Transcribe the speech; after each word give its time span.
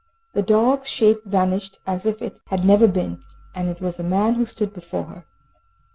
The 0.33 0.41
dog's 0.41 0.89
shape 0.89 1.23
vanished 1.25 1.77
as 1.85 2.07
if 2.07 2.23
it 2.23 2.39
had 2.47 2.65
never 2.65 2.87
been, 2.87 3.23
and 3.53 3.69
it 3.69 3.81
was 3.81 3.99
a 3.99 4.03
man 4.03 4.33
who 4.33 4.45
stood 4.45 4.73
before 4.73 5.03
her. 5.03 5.25